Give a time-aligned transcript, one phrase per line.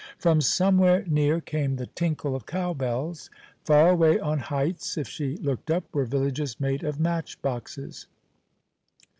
[0.17, 3.29] From somewhere near came the tinkle of cow bells.
[3.63, 8.07] Far away on heights, if she looked up, were villages made of match boxes.